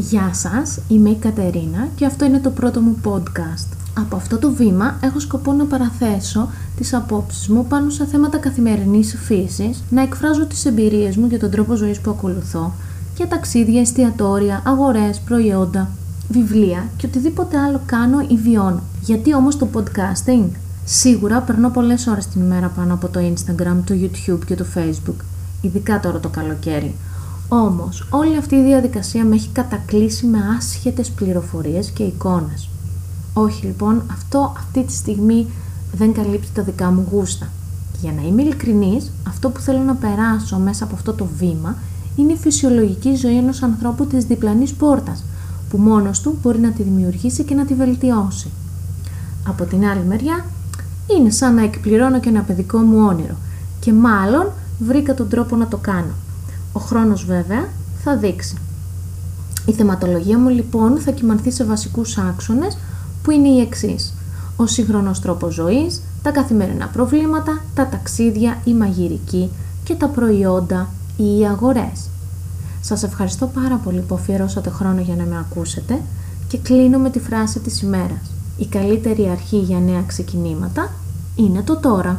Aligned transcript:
Γεια 0.00 0.30
σας, 0.34 0.78
είμαι 0.88 1.10
η 1.10 1.14
Κατερίνα 1.14 1.88
και 1.94 2.06
αυτό 2.06 2.24
είναι 2.24 2.38
το 2.38 2.50
πρώτο 2.50 2.80
μου 2.80 2.96
podcast. 3.04 3.76
Από 3.94 4.16
αυτό 4.16 4.38
το 4.38 4.52
βήμα 4.52 4.96
έχω 5.02 5.20
σκοπό 5.20 5.52
να 5.52 5.64
παραθέσω 5.64 6.48
τις 6.76 6.94
απόψεις 6.94 7.48
μου 7.48 7.66
πάνω 7.66 7.90
σε 7.90 8.06
θέματα 8.06 8.38
καθημερινής 8.38 9.16
φύσης, 9.24 9.82
να 9.90 10.02
εκφράζω 10.02 10.46
τις 10.46 10.64
εμπειρίες 10.64 11.16
μου 11.16 11.26
για 11.26 11.38
τον 11.38 11.50
τρόπο 11.50 11.74
ζωής 11.74 12.00
που 12.00 12.10
ακολουθώ, 12.10 12.72
για 13.16 13.28
ταξίδια, 13.28 13.80
εστιατόρια, 13.80 14.62
αγορές, 14.66 15.20
προϊόντα, 15.20 15.88
βιβλία 16.28 16.88
και 16.96 17.06
οτιδήποτε 17.06 17.58
άλλο 17.58 17.80
κάνω 17.86 18.20
ή 18.28 18.36
βιώνω. 18.36 18.82
Γιατί 19.00 19.34
όμως 19.34 19.56
το 19.58 19.68
podcasting? 19.74 20.48
Σίγουρα 20.84 21.40
περνώ 21.40 21.70
πολλές 21.70 22.06
ώρες 22.06 22.26
την 22.26 22.40
ημέρα 22.40 22.68
πάνω 22.68 22.94
από 22.94 23.08
το 23.08 23.20
Instagram, 23.20 23.76
το 23.84 23.94
YouTube 23.94 24.44
και 24.46 24.54
το 24.54 24.64
Facebook, 24.74 25.24
ειδικά 25.60 26.00
τώρα 26.00 26.20
το 26.20 26.28
καλοκαίρι. 26.28 26.94
Όμως, 27.48 28.06
όλη 28.10 28.36
αυτή 28.36 28.54
η 28.54 28.62
διαδικασία 28.62 29.24
με 29.24 29.34
έχει 29.34 29.48
κατακλείσει 29.52 30.26
με 30.26 30.38
άσχετες 30.56 31.10
πληροφορίες 31.10 31.90
και 31.90 32.02
εικόνες. 32.02 32.68
Όχι 33.32 33.66
λοιπόν, 33.66 34.02
αυτό 34.12 34.52
αυτή 34.56 34.84
τη 34.84 34.92
στιγμή 34.92 35.46
δεν 35.92 36.12
καλύπτει 36.12 36.48
τα 36.54 36.62
δικά 36.62 36.90
μου 36.90 37.06
γούστα. 37.10 37.48
Για 38.00 38.12
να 38.12 38.22
είμαι 38.22 38.42
ειλικρινής, 38.42 39.10
αυτό 39.28 39.50
που 39.50 39.60
θέλω 39.60 39.78
να 39.78 39.94
περάσω 39.94 40.58
μέσα 40.58 40.84
από 40.84 40.94
αυτό 40.94 41.12
το 41.12 41.26
βήμα 41.38 41.76
είναι 42.16 42.32
η 42.32 42.36
φυσιολογική 42.36 43.14
ζωή 43.14 43.36
ενός 43.36 43.62
ανθρώπου 43.62 44.06
της 44.06 44.24
διπλανής 44.24 44.72
πόρτας, 44.72 45.24
που 45.70 45.78
μόνος 45.78 46.20
του 46.20 46.38
μπορεί 46.42 46.58
να 46.58 46.70
τη 46.70 46.82
δημιουργήσει 46.82 47.44
και 47.44 47.54
να 47.54 47.64
τη 47.64 47.74
βελτιώσει. 47.74 48.50
Από 49.48 49.64
την 49.64 49.84
άλλη 49.84 50.04
μεριά, 50.04 50.44
είναι 51.18 51.30
σαν 51.30 51.54
να 51.54 51.62
εκπληρώνω 51.62 52.20
και 52.20 52.28
ένα 52.28 52.40
παιδικό 52.40 52.78
μου 52.78 53.06
όνειρο 53.06 53.34
και 53.80 53.92
μάλλον 53.92 54.46
βρήκα 54.78 55.14
τον 55.14 55.28
τρόπο 55.28 55.56
να 55.56 55.66
το 55.68 55.76
κάνω. 55.76 56.12
Ο 56.78 56.80
χρόνος 56.80 57.24
βέβαια 57.24 57.68
θα 58.02 58.16
δείξει. 58.16 58.56
Η 59.66 59.72
θεματολογία 59.72 60.38
μου 60.38 60.48
λοιπόν 60.48 60.98
θα 60.98 61.10
κυμανθεί 61.10 61.50
σε 61.50 61.64
βασικούς 61.64 62.18
άξονες 62.18 62.78
που 63.22 63.30
είναι 63.30 63.48
οι 63.48 63.60
εξής. 63.60 64.14
Ο 64.56 64.66
σύγχρονος 64.66 65.20
τρόπος 65.20 65.54
ζωής, 65.54 66.02
τα 66.22 66.30
καθημερινά 66.30 66.86
προβλήματα, 66.86 67.62
τα 67.74 67.86
ταξίδια, 67.86 68.58
η 68.64 68.74
μαγειρική 68.74 69.50
και 69.84 69.94
τα 69.94 70.08
προϊόντα 70.08 70.88
ή 71.16 71.38
οι 71.38 71.46
αγορές. 71.46 72.08
Σας 72.80 73.02
ευχαριστώ 73.02 73.46
πάρα 73.46 73.76
πολύ 73.76 74.00
που 74.00 74.14
αφιερώσατε 74.14 74.70
χρόνο 74.70 75.00
για 75.00 75.14
να 75.14 75.24
με 75.24 75.38
ακούσετε 75.38 76.00
και 76.48 76.58
κλείνω 76.58 76.98
με 76.98 77.10
τη 77.10 77.18
φράση 77.18 77.58
της 77.58 77.82
ημέρας. 77.82 78.30
Η 78.58 78.66
καλύτερη 78.66 79.28
αρχή 79.28 79.58
για 79.58 79.78
νέα 79.78 80.02
ξεκινήματα 80.06 80.90
είναι 81.36 81.62
το 81.62 81.76
τώρα. 81.76 82.16